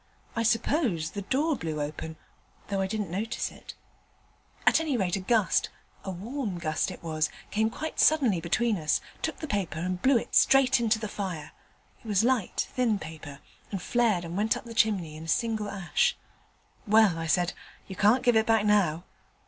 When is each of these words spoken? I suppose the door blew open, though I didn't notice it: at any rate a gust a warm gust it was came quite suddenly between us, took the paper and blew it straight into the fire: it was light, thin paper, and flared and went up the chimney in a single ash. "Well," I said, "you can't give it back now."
I 0.35 0.41
suppose 0.41 1.11
the 1.11 1.21
door 1.21 1.55
blew 1.55 1.79
open, 1.79 2.15
though 2.69 2.81
I 2.81 2.87
didn't 2.87 3.11
notice 3.11 3.51
it: 3.51 3.75
at 4.65 4.79
any 4.79 4.97
rate 4.97 5.15
a 5.15 5.19
gust 5.19 5.69
a 6.03 6.09
warm 6.09 6.57
gust 6.57 6.89
it 6.89 7.03
was 7.03 7.29
came 7.51 7.69
quite 7.69 7.99
suddenly 7.99 8.41
between 8.41 8.77
us, 8.77 8.99
took 9.21 9.37
the 9.37 9.47
paper 9.47 9.77
and 9.77 10.01
blew 10.01 10.17
it 10.17 10.33
straight 10.33 10.79
into 10.79 10.97
the 10.97 11.07
fire: 11.07 11.51
it 12.03 12.07
was 12.07 12.23
light, 12.23 12.67
thin 12.73 12.97
paper, 12.97 13.41
and 13.69 13.79
flared 13.79 14.25
and 14.25 14.35
went 14.35 14.57
up 14.57 14.65
the 14.65 14.73
chimney 14.73 15.15
in 15.15 15.25
a 15.25 15.27
single 15.27 15.69
ash. 15.69 16.17
"Well," 16.87 17.19
I 17.19 17.27
said, 17.27 17.53
"you 17.87 17.95
can't 17.95 18.23
give 18.23 18.35
it 18.35 18.47
back 18.47 18.65
now." 18.65 19.03